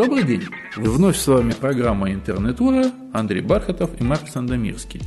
[0.00, 0.44] Добрый день!
[0.76, 5.02] Вновь с вами программа «Интернетура» Андрей Бархатов и Марк Сандомирский.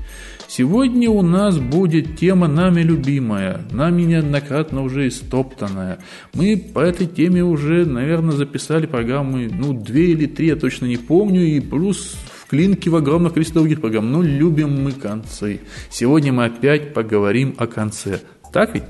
[0.48, 5.98] Сегодня у нас будет тема нами любимая, нами неоднократно уже истоптанная.
[6.36, 10.98] Мы по этой теме уже, наверное, записали программы, ну, две или три, я точно не
[10.98, 14.12] помню, и плюс в клинке в огромное количество других программ.
[14.12, 15.62] Но любим мы концы.
[15.90, 18.20] Сегодня мы опять поговорим о конце.
[18.52, 18.84] Так ведь?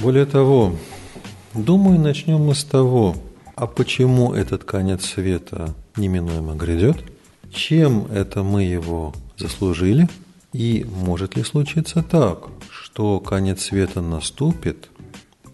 [0.00, 0.76] Более того,
[1.52, 3.16] думаю, начнем мы с того,
[3.62, 6.96] а почему этот конец света неминуемо грядет?
[7.52, 10.08] Чем это мы его заслужили?
[10.52, 14.90] И может ли случиться так, что конец света наступит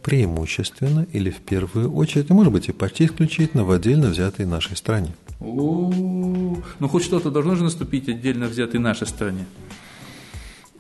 [0.03, 5.15] преимущественно или в первую очередь, может быть и почти исключительно в отдельно взятой нашей стране?
[5.39, 9.45] Ну хоть что-то должно же наступить отдельно взятой нашей стране.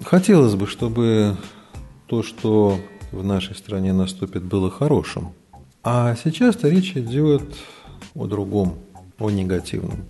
[0.03, 1.37] Хотелось бы, чтобы
[2.06, 2.81] то, что
[3.12, 5.34] в нашей стране наступит, было хорошим.
[5.91, 7.56] А сейчас-то речь идет
[8.14, 8.75] о другом,
[9.19, 10.05] о негативном.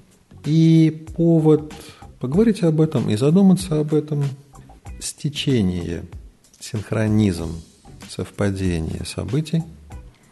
[0.45, 1.73] И повод
[2.19, 4.25] поговорить об этом и задуматься об этом–
[4.99, 6.03] стечение,
[6.59, 7.63] синхронизм,
[8.09, 9.63] совпадение событий.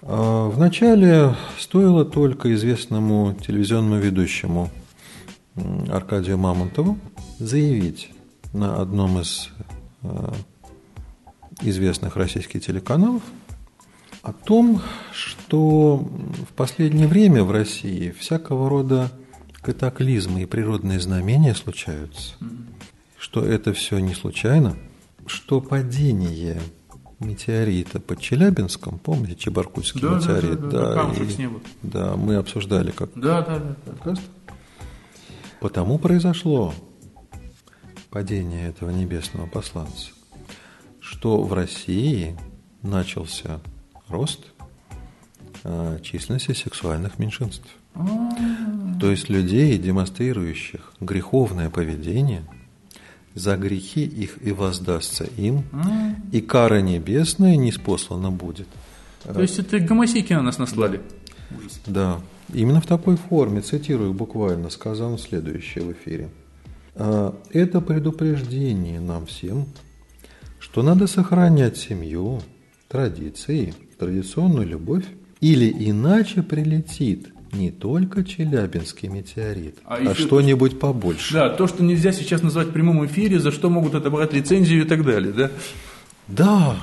[0.03, 4.69] А Вначале стоило только известному телевизионному ведущему
[5.89, 6.99] Аркадию Мамонтову
[7.39, 8.11] заявить
[8.53, 9.51] на одном из
[10.03, 10.35] а,
[11.61, 13.23] известных российских телеканалов–
[14.27, 14.83] о том,
[15.13, 19.09] что в последнее время в России всякого рода
[19.63, 22.35] катаклизмы и природные знамения случаются,
[23.17, 24.77] что это все не случайно,
[25.27, 26.61] что падение
[27.21, 31.61] метеорита под Челябинском, помните, Чебаркульский да, метеорит, да, да, да, да, с неба.
[31.83, 34.23] да, мы обсуждали как да, да, да, подкаст.
[35.61, 36.75] Потому произошло
[38.11, 40.11] падение этого небесного посланца,
[41.01, 42.37] что в России
[42.83, 43.61] начался
[44.09, 44.41] рост
[45.65, 47.67] а, численности сексуальных меньшинств.
[49.01, 52.45] То есть людей, демонстрирующих греховное поведение,
[53.35, 55.65] за грехи их и воздастся им,
[56.33, 58.69] и кара небесная не спослана будет.
[59.23, 61.03] То есть это гомосеки на нас наслали?
[61.87, 62.21] Да,
[62.53, 66.29] именно в такой форме, цитирую буквально, сказано следующее в эфире.
[66.95, 69.67] «А, это предупреждение нам всем,
[70.59, 72.41] что надо сохранять семью,
[72.89, 75.05] традиции– традиционную любовь,
[75.41, 81.35] или иначе прилетит не только Челябинский метеорит, а, а что-нибудь побольше.
[81.35, 84.89] Да, то, что нельзя сейчас назвать в прямом эфире, за что могут отобрать лицензию и
[84.89, 85.51] так далее, да?
[86.29, 86.77] Да,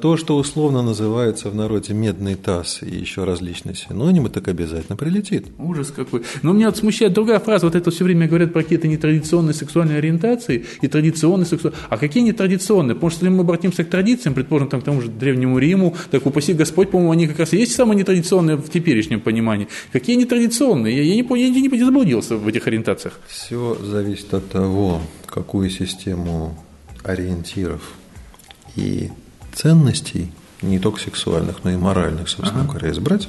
[0.00, 5.48] то, что условно называется в народе медный таз и еще различные синонимы, так обязательно прилетит.
[5.58, 6.22] Ужас какой.
[6.42, 7.66] Но меня вот смущает другая фраза.
[7.66, 11.80] Вот это все время говорят про какие-то нетрадиционные сексуальные ориентации и традиционные сексуальные.
[11.88, 12.94] А какие нетрадиционные?
[12.94, 16.24] Потому что если мы обратимся к традициям, предположим, там, к тому же Древнему Риму, так
[16.26, 19.68] упаси Господь, по-моему, они как раз и есть самые нетрадиционные в теперешнем понимании.
[19.92, 20.96] Какие нетрадиционные?
[20.96, 23.20] Я, я, не, я не, не заблудился в этих ориентациях.
[23.26, 26.58] Все зависит от того, какую систему
[27.04, 27.82] ориентиров
[28.76, 29.10] и
[29.58, 30.30] ценностей,
[30.62, 32.70] не только сексуальных, но и моральных, собственно ага.
[32.70, 33.28] говоря, избрать,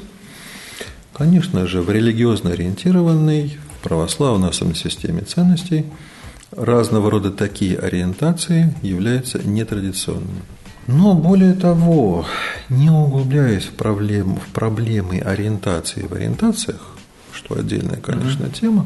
[1.14, 5.86] конечно же, в религиозно ориентированной, в православной, особенно системе ценностей,
[6.52, 10.42] разного рода такие ориентации являются нетрадиционными.
[10.86, 12.26] Но более того,
[12.70, 16.96] не углубляясь в, проблем, в проблемы ориентации в ориентациях,
[17.32, 18.86] что отдельная, конечно, mm тема,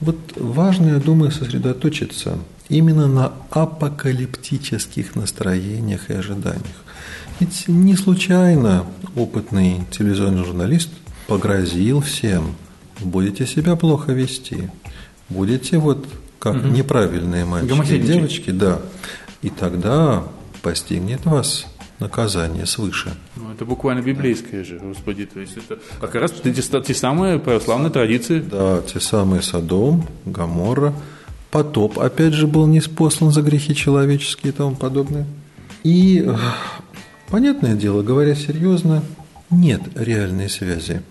[0.00, 2.38] вот важно, я думаю, сосредоточиться
[2.68, 6.84] именно на апокалиптических настроениях и ожиданиях.
[7.40, 8.86] Ведь не случайно
[9.16, 10.90] опытный телевизионный журналист
[11.26, 12.54] погрозил всем,
[13.00, 14.70] будете себя плохо вести,
[15.28, 16.06] будете вот
[16.38, 16.68] как угу.
[16.68, 18.80] неправильные мальчики и девочки, да,
[19.42, 20.24] и тогда
[20.62, 21.66] постигнет вас
[21.98, 23.14] наказание свыше.
[23.36, 25.26] Ну, это буквально библейское же, Господи.
[25.26, 28.40] То есть это как раз те, те самые православные традиции.
[28.40, 30.92] Да, те самые Содом, Гаморра,
[31.54, 35.24] потоп, опять же, был не спослан за грехи человеческие и тому подобное.
[35.84, 36.28] И,
[37.30, 39.04] понятное дело, говоря серьезно,
[39.50, 41.02] нет реальной связи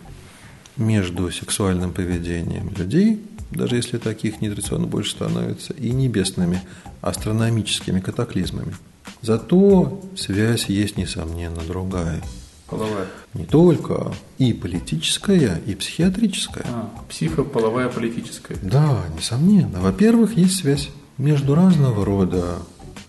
[0.75, 6.60] между сексуальным поведением людей, даже если таких нетрадиционно больше становится, и небесными
[7.00, 8.75] астрономическими катаклизмами.
[9.22, 12.22] Зато связь есть, несомненно, другая.
[12.68, 13.07] Половая.
[13.33, 16.65] Не только, и политическая, и психиатрическая.
[16.68, 18.57] А, психополовая политическая.
[18.62, 19.80] Да, несомненно.
[19.80, 22.60] Во-первых, есть связь между разного рода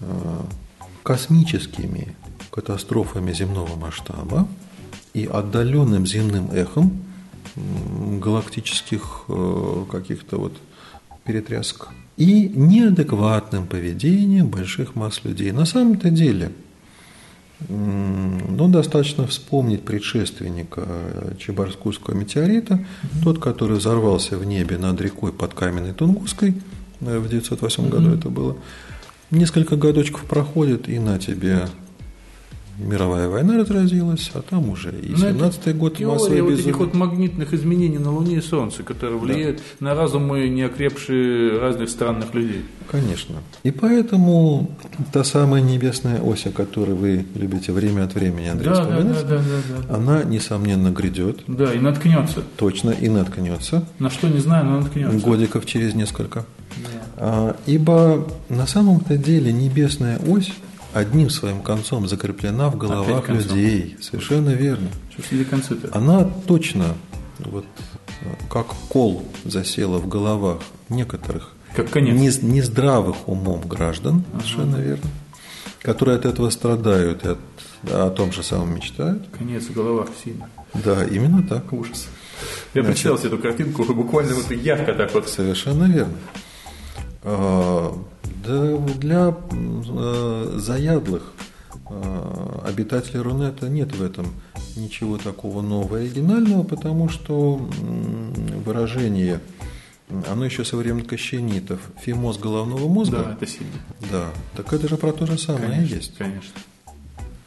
[0.01, 0.41] э,
[1.03, 2.15] космическими
[2.51, 4.47] катастрофами земного масштаба
[5.13, 7.03] и отдаленным земным эхом
[7.57, 10.57] галактических э, каких-то вот
[11.25, 15.53] перетрясок и неадекватным поведением больших масс людей.
[15.53, 16.53] На самом-то деле
[17.69, 20.87] Ну, достаточно вспомнить предшественника
[21.39, 23.23] Чебарскурского метеорита, mm-hmm.
[23.23, 26.55] тот, который взорвался в небе над рекой под Каменной Тунгусской,
[27.01, 27.89] э, в 908 mm-hmm.
[27.89, 28.57] году это было.
[29.31, 31.69] Несколько годочков проходит, и на тебе
[32.79, 37.53] мировая война разразилась, а там уже и 17-й ну, год массовой вот этих вот магнитных
[37.55, 39.87] изменений на Луне и Солнце, которые влияют да.
[39.87, 42.65] на разумы неокрепшие разных странных людей.
[42.91, 43.37] Конечно.
[43.63, 44.71] И поэтому
[45.13, 49.37] та самая небесная ось, о которой вы любите время от времени, Андрей, да, вспоминать, да,
[49.37, 51.41] да, да, да, она, несомненно, грядет.
[51.47, 52.43] Да, и наткнется.
[52.57, 53.85] Точно, и наткнется.
[53.99, 55.19] На что не знаю, но наткнется.
[55.19, 56.45] Годиков через несколько.
[56.77, 56.89] Да.
[57.17, 60.53] А, ибо на самом-то деле небесная ось
[60.95, 63.97] одним своим концом закреплена в головах людей.
[64.01, 64.89] Совершенно верно.
[65.93, 66.95] Она точно
[67.41, 67.67] вот
[68.49, 72.41] как кол засела в головах некоторых как конец.
[72.41, 74.43] Не, нездравых умом граждан, ага.
[74.43, 75.11] совершенно верно,
[75.83, 77.39] которые от этого страдают и от,
[77.91, 79.27] о том же самом мечтают.
[79.37, 80.49] Конец в головах сильно.
[80.73, 81.73] Да, именно так.
[81.73, 82.07] Ужас.
[82.75, 85.29] Я Значит, себе эту картинку, буквально вот ярко так вот.
[85.29, 86.15] Совершенно верно.
[88.47, 91.33] Да для э, заядлых
[91.89, 94.27] э, обитателей Рунета нет в этом
[94.77, 97.57] ничего такого нового и оригинального, потому что
[98.65, 99.41] выражение,
[100.31, 103.25] оно еще со времен кощенитов, фимоз головного мозга.
[103.25, 103.73] Да, это сильно.
[104.11, 106.17] Да, так это же про то же самое конечно, есть.
[106.17, 106.61] Конечно.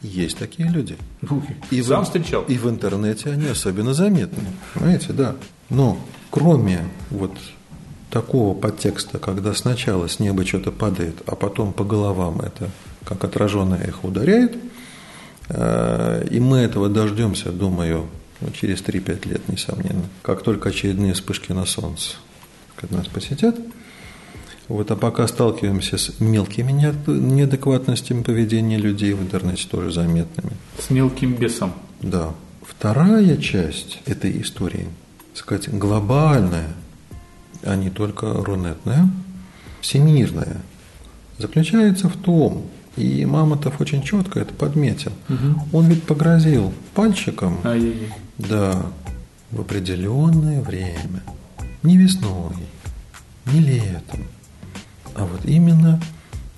[0.00, 0.96] Есть такие люди.
[1.22, 2.44] Ну, и сам в, встречал.
[2.44, 4.44] И в интернете они особенно заметны.
[4.74, 5.34] Понимаете, да.
[5.70, 5.98] Но
[6.30, 7.32] кроме вот
[8.10, 12.70] такого подтекста, когда сначала с неба что-то падает, а потом по головам это
[13.04, 14.56] как отраженное эхо ударяет,
[15.48, 18.08] э, и мы этого дождемся, думаю,
[18.54, 22.16] через 3-5 лет, несомненно, как только очередные вспышки на Солнце
[22.90, 23.56] нас посетят.
[24.68, 30.52] Вот, а пока сталкиваемся с мелкими неадекватностями поведения людей в интернете тоже заметными.
[30.78, 31.72] С мелким бесом.
[32.00, 32.34] Да.
[32.62, 34.86] Вторая часть этой истории,
[35.32, 36.74] сказать, глобальная,
[37.62, 39.08] а не только рунетная,
[39.80, 40.58] всемирная,
[41.38, 42.66] заключается в том,
[42.96, 45.78] и Мамонтов очень четко это подметил, угу.
[45.78, 48.12] он ведь погрозил пальчиком, Ай-яй-яй.
[48.38, 48.86] да,
[49.50, 51.22] в определенное время,
[51.82, 52.56] не весной,
[53.46, 54.26] не летом,
[55.14, 56.00] а вот именно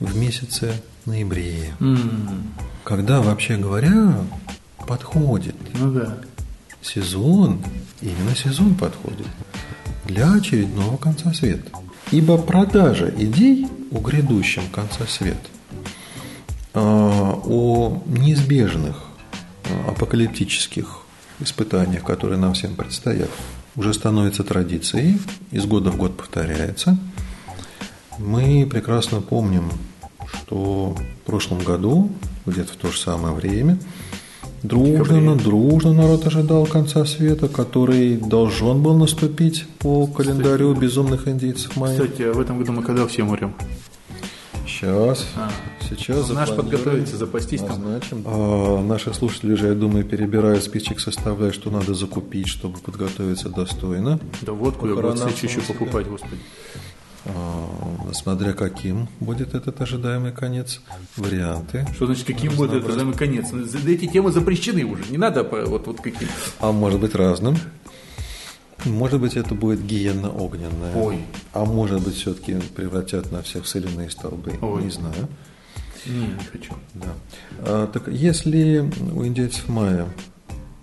[0.00, 0.72] в месяце
[1.06, 2.40] ноябре, mm.
[2.84, 4.24] когда, вообще говоря,
[4.86, 6.18] подходит ну, да.
[6.82, 7.60] сезон,
[8.00, 9.26] именно сезон подходит
[10.10, 11.70] для очередного конца света.
[12.10, 15.38] Ибо продажа идей о грядущем конце света,
[16.74, 19.04] а, о неизбежных
[19.64, 21.02] а, апокалиптических
[21.38, 23.30] испытаниях, которые нам всем предстоят,
[23.76, 25.20] уже становится традицией,
[25.52, 26.98] из года в год повторяется.
[28.18, 29.70] Мы прекрасно помним,
[30.26, 32.10] что в прошлом году,
[32.46, 33.78] где-то в то же самое время,
[34.62, 41.76] Дружно, дружно народ ожидал конца света, который должен был наступить по календарю кстати, безумных индейцев
[41.76, 41.98] майя.
[41.98, 43.54] Кстати, а в этом году мы когда все умрем?
[44.66, 45.26] Сейчас.
[45.36, 45.50] А,
[45.88, 48.22] сейчас ну, Наш подготовиться, запастись назначим.
[48.22, 48.32] там.
[48.34, 54.20] А, наши слушатели же, я думаю, перебирают спичек, составляют, что надо закупить, чтобы подготовиться достойно.
[54.42, 56.36] Да водку я буду еще покупать, господи.
[57.26, 60.80] А, смотря каким будет этот ожидаемый конец,
[61.16, 61.86] варианты.
[61.94, 63.52] Что значит, каким будет этот ожидаемый конец?
[63.86, 66.28] Эти темы запрещены уже, не надо вот, вот каким.
[66.60, 67.56] А может быть разным.
[68.86, 70.94] Может быть, это будет гиенно-огненное.
[70.94, 71.18] Ой.
[71.52, 74.54] А может быть, все-таки превратят на всех соляные столбы.
[74.62, 74.84] Ой.
[74.84, 75.28] Не знаю.
[76.06, 76.72] Не, не хочу.
[76.94, 77.12] Да.
[77.58, 80.08] А, так если у индейцев майя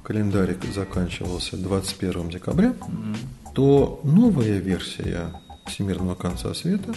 [0.03, 3.15] календарик заканчивался 21 декабря, mm-hmm.
[3.55, 5.31] то новая версия
[5.67, 6.93] всемирного конца света,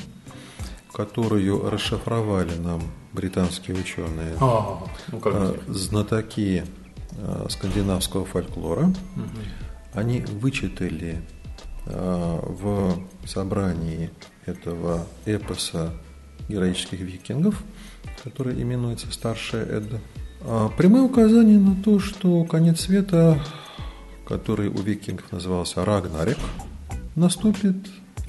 [0.93, 6.65] которую расшифровали нам британские ученые, а, ну а, знатоки
[7.19, 8.87] а, скандинавского фольклора.
[8.87, 8.95] Угу.
[9.95, 11.23] Они вычитали
[11.87, 14.11] а, в собрании
[14.47, 15.93] этого эпоса
[16.49, 17.63] героических викингов,
[18.25, 20.01] который именуется «Старшая Эдда»,
[20.77, 23.41] прямое указание на то, что конец света,
[24.27, 26.39] который у викингов назывался Рагнарек,
[27.15, 27.77] наступит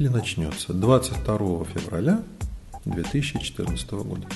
[0.02, 2.24] или начнется 22 февраля
[2.86, 4.28] 2014 года.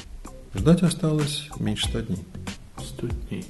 [0.53, 2.23] Ждать осталось меньше 100 дней.
[2.77, 3.45] 100 дней.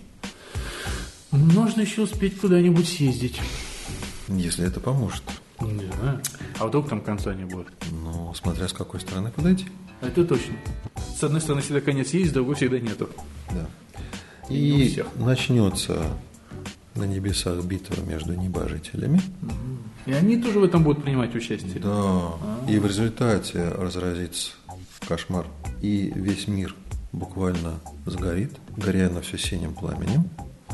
[1.31, 3.41] Можно еще успеть куда-нибудь съездить.
[4.29, 5.23] Если это поможет.
[5.59, 6.21] Не знаю.
[6.57, 7.67] А вдруг там конца не будет?
[7.91, 9.65] Ну, смотря с какой стороны подойти.
[9.99, 10.53] Это точно.
[11.17, 13.09] С одной стороны всегда конец есть, с другой всегда нету.
[13.51, 13.67] Да.
[14.49, 16.01] И начнется
[16.95, 19.21] на небесах битва между небожителями.
[20.05, 21.79] И они тоже в этом будут принимать участие?
[21.79, 21.89] Да.
[21.89, 22.71] А-а-а.
[22.71, 24.51] И в результате разразится
[25.07, 25.45] кошмар.
[25.81, 26.75] И весь мир
[27.11, 30.29] буквально сгорит, горя на все синим пламенем,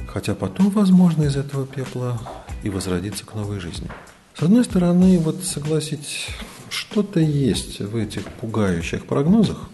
[0.08, 2.20] хотя потом, возможно, из этого пепла
[2.64, 3.90] и возродиться к новой жизни.
[4.36, 6.28] С одной стороны, вот согласитесь,
[6.70, 9.70] что-то есть в этих пугающих прогнозах.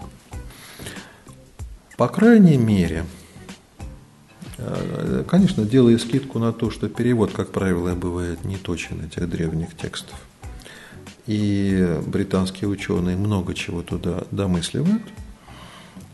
[1.96, 3.06] По крайней мере,
[5.28, 10.20] конечно, делая скидку на то, что перевод, как правило, бывает неточен этих древних текстов.
[11.26, 15.04] И британские ученые много чего туда домысливают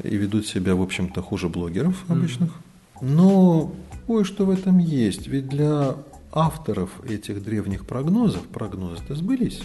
[0.02, 2.52] и ведут себя, в общем-то, хуже блогеров обычных.
[3.02, 3.74] Но
[4.08, 5.28] кое-что в этом есть.
[5.28, 5.96] Ведь для
[6.32, 9.62] авторов этих древних прогнозов прогнозы-то сбылись.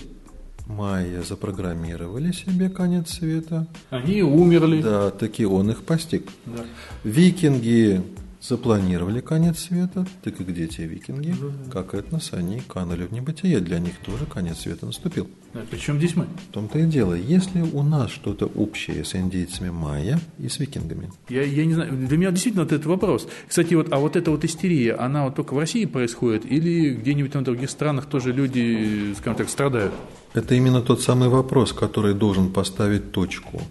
[0.67, 3.67] Майя запрограммировали себе конец света.
[3.89, 4.83] Они умерли.
[4.83, 6.29] Да, таки он их постиг.
[6.45, 6.65] Да.
[7.05, 8.03] Викинги
[8.41, 13.61] запланировали конец света, так и где те викинги, да, как этнос, они канули в небытие,
[13.61, 15.29] для них тоже конец света наступил.
[15.55, 16.27] Да, причем здесь мы?
[16.49, 21.11] В том-то и дело, если у нас что-то общее с индейцами майя и с викингами?
[21.29, 23.29] Я, я не знаю, для меня действительно вот этот вопрос.
[23.49, 27.35] Кстати, вот, а вот эта вот истерия, она вот только в России происходит или где-нибудь
[27.35, 29.93] в других странах тоже люди, скажем так, страдают?
[30.35, 33.63] Это именно тот самый вопрос, который должен поставить точку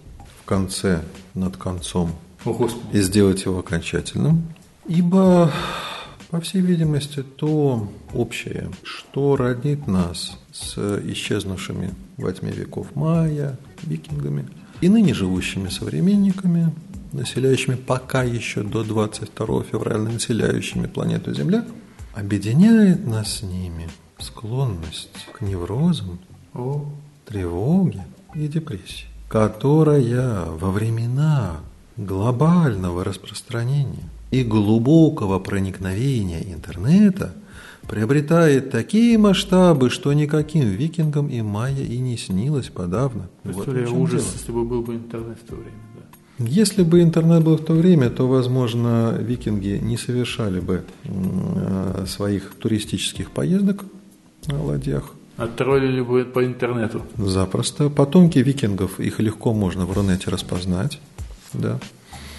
[0.42, 1.02] в конце
[1.34, 2.12] над концом
[2.44, 4.42] О, и сделать его окончательным.
[4.88, 5.52] Ибо,
[6.30, 14.48] по всей видимости, то общее, что роднит нас с исчезнувшими во тьме веков майя, викингами
[14.80, 16.74] и ныне живущими современниками,
[17.12, 21.66] населяющими пока еще до 22 февраля населяющими планету Земля,
[22.14, 26.18] объединяет нас с ними склонность к неврозам,
[26.54, 26.90] О.
[27.26, 31.60] тревоге и депрессии, которая во времена
[31.98, 37.34] глобального распространения и глубокого проникновения интернета
[37.88, 43.28] приобретает такие масштабы, что никаким викингам и майя и не снилось подавно.
[43.44, 44.32] История Вот ужас, дело.
[44.34, 45.78] если бы был бы интернет в то время.
[45.94, 46.44] Да.
[46.46, 52.54] Если бы интернет был в то время, то, возможно, викинги не совершали бы э, своих
[52.54, 53.84] туристических поездок
[54.46, 55.14] на ладьях.
[55.36, 57.02] Оттроллили бы по интернету.
[57.16, 57.88] Запросто.
[57.88, 61.00] Потомки викингов, их легко можно в Рунете распознать.
[61.54, 61.78] Да.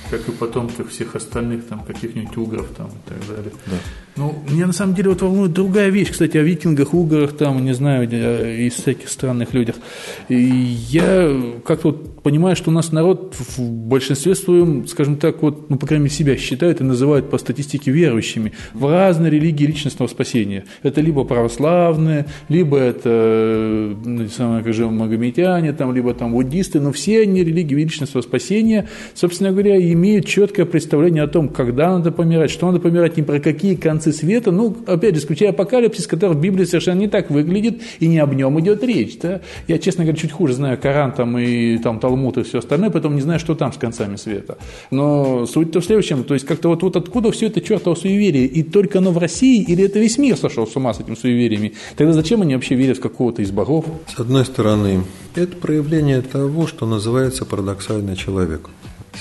[0.09, 3.51] Как и потомков всех остальных, там, каких-нибудь угров там, и так далее.
[3.67, 3.75] Да.
[4.15, 7.73] Ну, меня на самом деле вот волнует другая вещь, кстати, о викингах, уграх, там, не
[7.73, 9.75] знаю, э, и всяких странных людях.
[10.27, 11.31] И я
[11.65, 15.87] как-то вот понимаю, что у нас народ в большинстве своем, скажем так, вот, ну, по
[15.87, 20.65] крайней мере, себя считают и называют по статистике верующими в разные религии личностного спасения.
[20.83, 26.31] Это либо православные, либо это, э, ну, не самое, как же, магометяне, там, либо там
[26.33, 31.91] буддисты, но все они религии личностного спасения, собственно говоря, имеют четкое представление о том, когда
[31.91, 36.07] надо помирать, что надо помирать, ни про какие концы света, ну, опять же, исключая апокалипсис,
[36.07, 39.17] который в Библии совершенно не так выглядит, и не об нем идет речь.
[39.19, 39.41] Да?
[39.67, 43.15] Я, честно говоря, чуть хуже знаю Коран там, и там, Талмуд и все остальное, поэтому
[43.15, 44.57] не знаю, что там с концами света.
[44.89, 48.63] Но суть-то в следующем, то есть как-то вот, вот откуда все это чертово суеверие, и
[48.63, 51.73] только оно в России, или это весь мир сошел с ума с этими суевериями?
[51.95, 53.85] Тогда зачем они вообще верят в какого-то из богов?
[54.07, 55.03] С одной стороны,
[55.35, 58.69] это проявление того, что называется парадоксальный человек.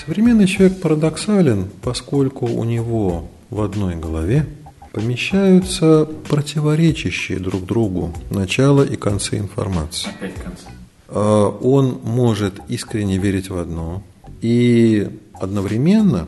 [0.05, 4.47] Современный человек парадоксален, поскольку у него в одной голове
[4.93, 10.09] помещаются противоречащие друг другу начало и концы информации.
[10.09, 10.65] Опять концы.
[11.11, 14.03] А, Он может искренне верить в одно
[14.41, 16.27] и одновременно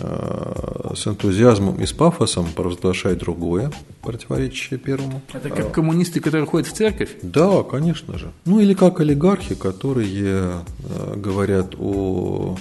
[0.00, 3.70] а, с энтузиазмом и с пафосом провозглашать другое,
[4.02, 5.20] противоречащее первому.
[5.32, 7.10] Это как коммунисты, которые ходят в церковь?
[7.22, 8.30] Да, конечно же.
[8.44, 12.56] Ну или как олигархи, которые э, говорят о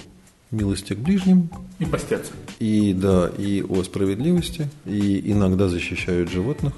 [0.52, 1.50] милости к ближним,
[1.80, 2.32] И постятся.
[2.60, 6.74] и да, и о справедливости, и иногда защищают животных,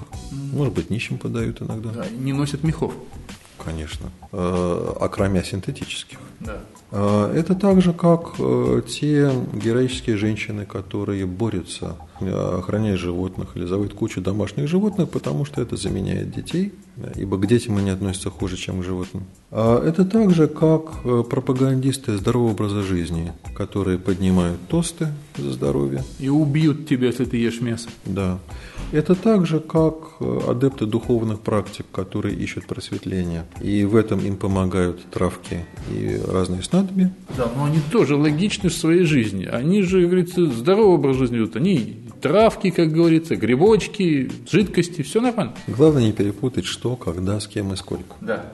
[0.52, 2.92] может быть, нищим подают иногда, Да, не носят мехов.
[3.64, 6.18] Конечно, э, окромя синтетических.
[6.40, 6.58] Да.
[6.92, 13.94] Э, Это так же, как э, те героические женщины, которые борются, охраняя животных или заводят
[13.94, 16.72] кучу домашних животных, потому что это заменяет детей,
[17.16, 19.24] ибо к детям они относятся хуже, чем к животным.
[19.50, 26.02] А Это так же, как э, пропагандисты здорового образа жизни, которые поднимают тосты за здоровье,
[26.18, 27.88] И убьют тебя, если ты ешь мясо.
[28.06, 28.38] да.
[28.92, 33.44] Это так же, как э, адепты духовных практик, которые ищут просветление.
[33.60, 37.12] И в этом им помогают травки и разные снадобья.
[37.36, 39.44] Да, но они тоже логичны в своей жизни.
[39.44, 41.54] Они же, говорится, здоровый образ жизни ведут.
[41.54, 45.54] Они травки, как говорится, грибочки, жидкости, все нормально.
[45.68, 48.14] Главное не перепутать, что, когда, с кем и сколько.
[48.20, 48.46] Да.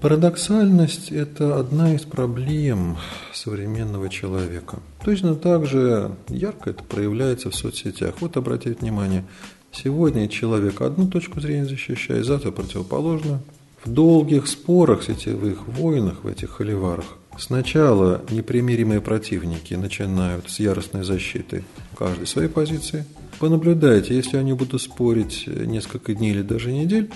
[0.00, 2.98] Парадоксальность– это одна из проблем
[3.32, 4.80] современного человека.
[5.02, 8.14] Точно так же ярко это проявляется в соцсетях.
[8.20, 9.24] Вот обратите внимание,
[9.72, 13.40] сегодня человек одну точку зрения защищает, завтра противоположную.
[13.84, 21.64] В долгих спорах, сетевых войнах, в этих холиварах Сначала непримиримые противники начинают с яростной защиты
[21.96, 23.04] каждой своей позиции.
[23.38, 27.10] Понаблюдайте, если они будут спорить несколько дней или даже недель,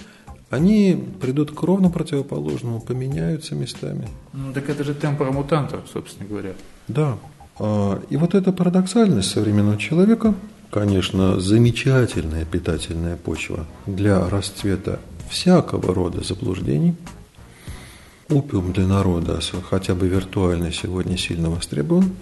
[0.50, 4.08] они придут к ровно противоположному, поменяются местами.
[4.32, 6.52] Ну, так это же темпора мутанта, собственно говоря.
[6.88, 7.18] Да.
[7.58, 10.34] А, и вот эта парадоксальность современного человека,
[10.70, 16.96] конечно, замечательная питательная почва для расцвета всякого рода заблуждений.
[18.28, 22.12] Опиум для народа, хотя бы виртуальный, сегодня сильно востребован.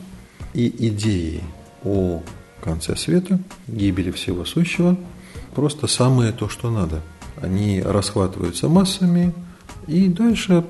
[0.53, 1.43] И идеи
[1.85, 2.23] о
[2.63, 4.97] конце света, гибели всего сущего,
[5.55, 7.03] просто самое то, что надо.
[7.43, 9.35] Они расхватываются массами
[9.87, 10.65] и дальше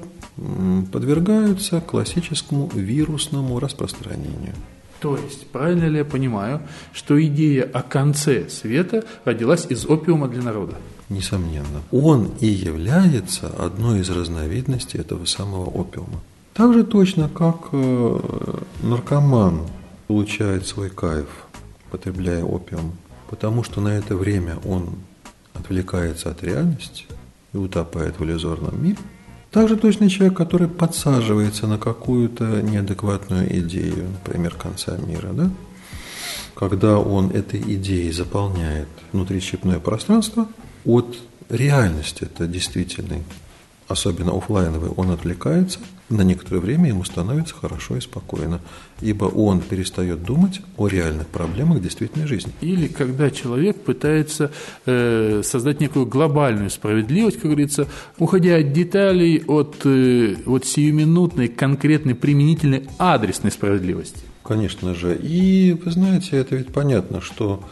[0.93, 4.55] подвергаются классическому вирусному распространению.
[5.01, 6.61] То есть, правильно ли я понимаю,
[6.93, 10.75] что идея о конце света родилась из опиума для народа?
[11.09, 11.83] Несомненно.
[11.93, 16.21] Он и является одной из разновидностей этого самого опиума.
[16.53, 18.21] Так же точно, как э,
[18.83, 19.61] наркоман
[20.09, 21.29] получает свой кайф,
[21.91, 22.97] потребляя опиум,
[23.31, 24.89] потому что на это время он
[25.55, 27.05] отвлекается от реальности
[27.53, 28.99] и утопает в иллюзорном мире.
[29.51, 35.51] Также точно человек, который подсаживается на какую-то неадекватную идею, например, конца мира, да?
[36.55, 40.49] когда он этой идеей заполняет внутричепное пространство,
[40.85, 41.17] от
[41.49, 43.23] реальности это действительный,
[43.89, 45.81] особенно офлайновый, он отвлекается–
[46.11, 48.61] на некоторое время ему становится хорошо и спокойно,
[49.03, 52.53] ибо он перестает думать о реальных проблемах действительной жизни.
[52.63, 54.51] Или когда человек пытается
[54.87, 57.87] э, создать некую глобальную справедливость, как говорится,
[58.19, 64.21] уходя от деталей, от э, вот сиюминутной, конкретной, применительной, адресной справедливости.
[64.43, 65.15] Конечно же.
[65.15, 67.63] И вы знаете, это ведь понятно, что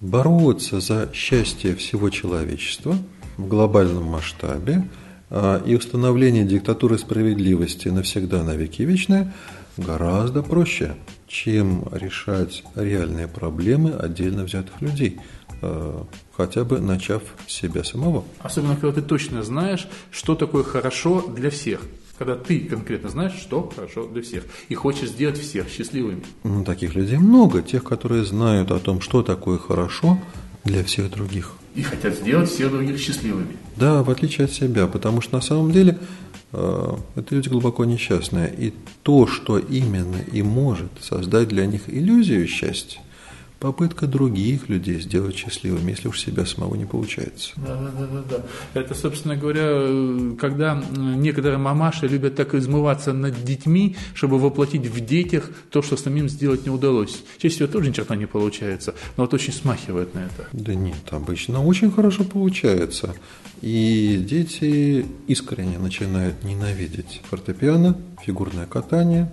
[0.00, 2.96] бороться за счастье всего человечества
[3.36, 4.88] в глобальном масштабе–
[5.30, 9.32] и установление диктатуры справедливости навсегда, навеки вечное
[9.76, 15.20] гораздо проще, чем решать реальные проблемы отдельно взятых людей,
[15.62, 18.24] а, хотя бы начав с себя самого.
[18.40, 21.80] Особенно, когда ты точно знаешь, что такое хорошо для всех.
[22.18, 24.44] Когда ты конкретно знаешь, что хорошо для всех.
[24.68, 26.22] И хочешь сделать всех счастливыми.
[26.44, 27.62] Ну, таких людей много.
[27.62, 30.18] Тех, которые знают о том, что такое хорошо
[30.64, 33.56] для всех других и хотят сделать всех других счастливыми.
[33.76, 35.98] Да, в отличие от себя, потому что на самом деле
[36.52, 38.52] э, это люди глубоко несчастные.
[38.56, 43.00] И то, что именно и может создать для них иллюзию счастья,
[43.60, 47.52] попытка других людей сделать счастливыми, если уж себя самого не получается.
[47.56, 48.80] Да, да, да, да, да.
[48.80, 55.50] Это, собственно говоря, когда некоторые мамаши любят так измываться над детьми, чтобы воплотить в детях
[55.70, 57.22] то, что самим сделать не удалось.
[57.38, 60.48] Чаще всего тоже ни черта не получается, но вот очень смахивает на это.
[60.52, 63.14] Да нет, обычно очень хорошо получается.
[63.60, 69.30] И дети искренне начинают ненавидеть фортепиано, фигурное катание,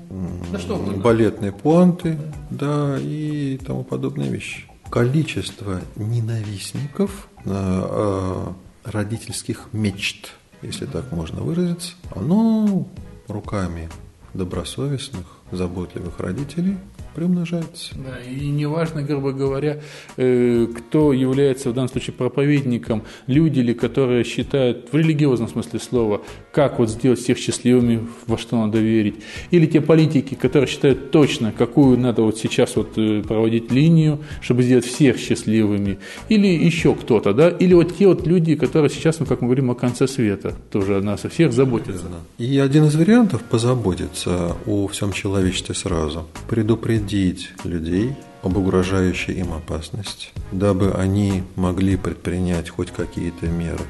[0.52, 2.18] да что балетные пуанты,
[2.50, 4.66] да, и тому подобные вещи.
[4.90, 8.48] Количество ненавистников, э,
[8.86, 12.88] родительских мечт, если так можно выразиться, оно
[13.28, 13.90] руками
[14.34, 16.78] добросовестных, заботливых родителей
[17.18, 17.96] приумножается.
[17.96, 19.82] Да, и неважно, грубо говоря,
[20.18, 26.22] э, кто является в данном случае проповедником, люди ли, которые считают в религиозном смысле слова,
[26.52, 29.16] как вот сделать всех счастливыми, во что надо верить,
[29.50, 34.62] или те политики, которые считают точно, какую надо вот сейчас вот э, проводить линию, чтобы
[34.62, 35.98] сделать всех счастливыми,
[36.30, 39.72] или еще кто-то, да, или вот те вот люди, которые сейчас, ну, как мы говорим,
[39.72, 42.06] о конце света, тоже о нас о всех заботятся.
[42.38, 49.54] И один из вариантов позаботиться о всем человечестве сразу, предупредить предупредить людей об угрожающей им
[49.54, 53.84] опасности, дабы они могли предпринять хоть какие-то меры.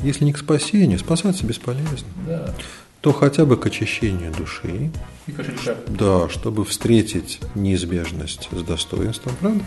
[0.00, 2.54] Если не к спасению, спасаться бесполезно, да.
[3.00, 4.90] то хотя бы к очищению души.
[5.26, 5.74] И кошелька.
[5.88, 9.64] Да, чтобы встретить неизбежность с достоинством, правда?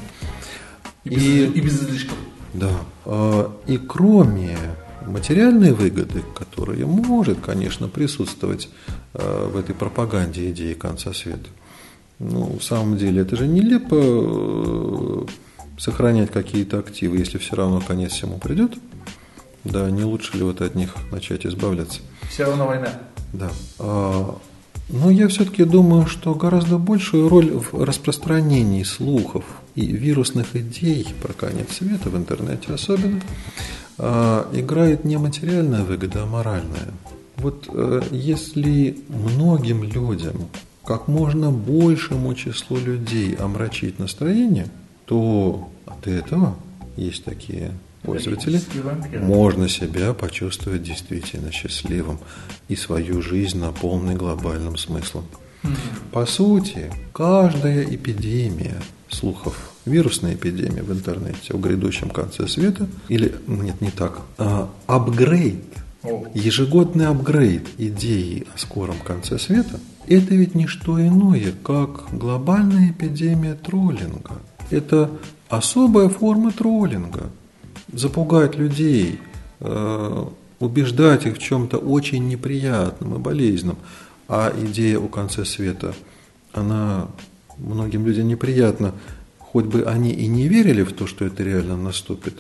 [1.03, 2.17] И без, и, и без излишков.
[2.53, 2.71] Да.
[3.05, 4.57] А, и кроме
[5.05, 8.69] материальной выгоды, которая может, конечно, присутствовать
[9.13, 11.49] а, в этой пропаганде идеи конца света,
[12.21, 15.25] ну, в самом деле, это же нелепо э,
[15.79, 18.73] сохранять какие-то активы, если все равно конец всему придет.
[19.63, 22.01] Да, не лучше ли вот от них начать избавляться?
[22.29, 22.89] Все равно война.
[23.33, 23.49] Да.
[23.79, 24.37] А,
[24.89, 31.33] но я все-таки думаю, что гораздо большую роль в распространении слухов и вирусных идей про
[31.33, 33.21] конец света в интернете особенно
[33.97, 36.93] а, играет не материальная выгода, а моральная.
[37.37, 40.49] Вот э, если многим людям
[40.83, 44.67] как можно большему числу людей омрачить настроение,
[45.05, 46.55] то от этого
[46.97, 47.71] есть такие
[48.03, 48.59] пользователи,
[49.19, 52.19] можно себя почувствовать действительно счастливым
[52.67, 55.25] и свою жизнь наполненной глобальным смыслом.
[56.11, 63.79] По сути, каждая эпидемия слухов, вирусная эпидемия в интернете о грядущем конце света, или, нет,
[63.81, 65.63] не так, а, апгрейд,
[66.33, 73.55] ежегодный апгрейд идеи о скором конце света, это ведь не что иное, как глобальная эпидемия
[73.55, 74.41] троллинга.
[74.69, 75.11] Это
[75.49, 77.29] особая форма троллинга.
[77.93, 79.19] Запугать людей,
[79.59, 80.25] э,
[80.59, 83.77] убеждать их в чем-то очень неприятном и болезненном.
[84.27, 85.93] А идея о конце света,
[86.53, 87.07] она
[87.57, 88.93] многим людям неприятна,
[89.39, 92.35] хоть бы они и не верили в то, что это реально наступит,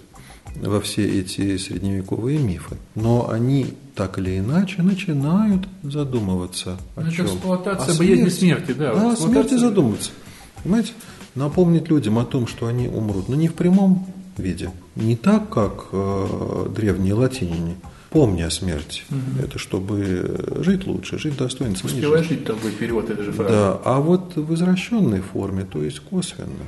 [0.55, 2.77] во все эти средневековые мифы.
[2.95, 7.25] Но они так или иначе начинают задумываться о Это чем.
[7.25, 8.93] эксплуатация о боязни смерти, да.
[8.93, 10.11] Да, о смерти задуматься.
[10.63, 10.93] Понимаете?
[11.35, 14.71] Напомнить людям о том, что они умрут, но не в прямом виде.
[14.95, 17.75] Не так, как э, древние латиняне.
[18.09, 19.03] Помни о смерти.
[19.41, 21.75] Это чтобы жить лучше, жить достойно.
[21.81, 23.53] Успеваешь жить, там будет перевод этой же фразы.
[23.53, 26.65] Да, а вот в извращенной форме, то есть косвенно,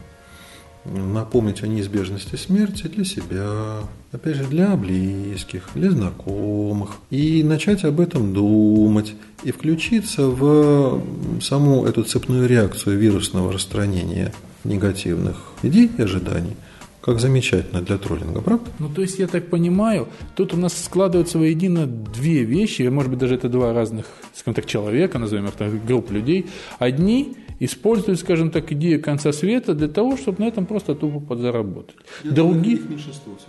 [0.86, 3.80] напомнить о неизбежности смерти для себя,
[4.12, 11.02] опять же, для близких, для знакомых, и начать об этом думать, и включиться в
[11.42, 16.56] саму эту цепную реакцию вирусного распространения негативных идей и ожиданий,
[17.04, 18.70] как замечательно для троллинга, правда?
[18.80, 23.20] Ну, то есть, я так понимаю, тут у нас складываются воедино две вещи, может быть,
[23.20, 26.46] даже это два разных, скажем так, человека, назовем их так, групп людей.
[26.80, 31.96] Одни используют, скажем так, идею конца света для того, чтобы на этом просто тупо подзаработать.
[32.24, 32.80] Другие,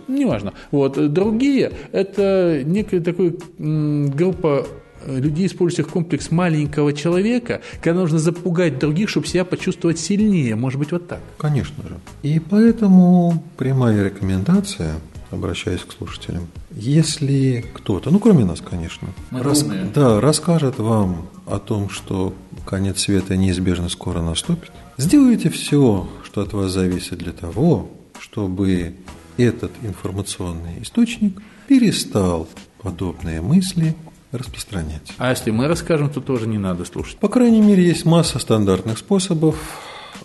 [0.09, 0.53] неважно.
[0.71, 4.67] Вот, другие– это некая такая м, группа
[5.07, 10.55] людей, использующих комплекс маленького человека, когда нужно запугать других, чтобы себя почувствовать сильнее.
[10.55, 11.21] Может быть, вот так.
[11.37, 11.97] Конечно же.
[12.23, 14.95] И поэтому прямая рекомендация,
[15.31, 21.59] обращаясь к слушателям, если кто-то, ну кроме нас, конечно, Мы рас- да, расскажет вам о
[21.59, 22.33] том, что
[22.65, 27.89] конец света неизбежно скоро наступит, сделайте все, что от вас зависит для того,
[28.19, 28.95] чтобы
[29.37, 32.47] этот информационный источник перестал
[32.81, 33.95] подобные мысли
[34.37, 35.13] распространять.
[35.17, 37.17] А если мы расскажем, то тоже не надо слушать.
[37.17, 39.55] По крайней мере, есть масса стандартных способов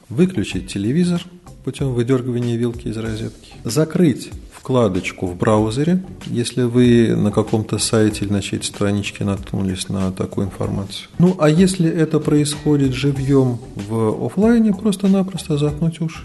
[0.08, 1.22] выключить телевизор
[1.64, 8.32] путем выдергивания вилки из розетки, закрыть вкладочку в браузере, если вы на каком-то сайте или
[8.32, 11.08] на чьей-то страничке наткнулись на такую информацию.
[11.18, 16.22] Ну, а если это происходит живьем в офлайне, просто-напросто заткнуть уши.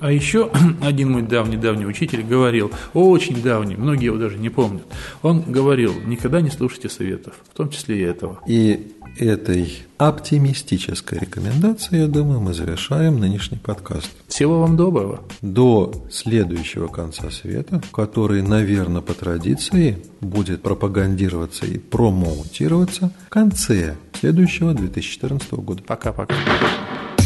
[0.00, 0.50] А еще
[0.82, 4.84] один мой давний-давний учитель говорил, очень давний, многие его даже не помнят,
[5.22, 8.40] он говорил, никогда не слушайте советов, в том числе и этого.
[8.46, 14.10] И этой оптимистической рекомендацией, я думаю, мы завершаем нынешний подкаст.
[14.28, 15.20] Всего вам доброго.
[15.40, 24.74] до следующего конца света, который, наверное, по традиции будет пропагандироваться и промоутироваться в конце следующего
[24.74, 25.82] 2014 года.
[25.86, 26.34] Пока-пока.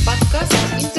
[0.07, 0.98] Подкаст